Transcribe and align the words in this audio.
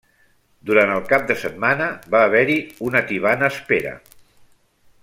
Durant 0.69 0.93
el 0.93 1.03
cap 1.11 1.27
de 1.31 1.35
setmana, 1.41 1.91
va 2.15 2.23
haver-hi 2.29 2.57
una 2.89 3.05
tibant 3.13 3.47
espera. 3.51 3.95